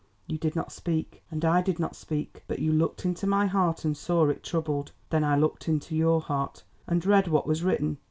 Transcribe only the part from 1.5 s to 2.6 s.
did not speak, but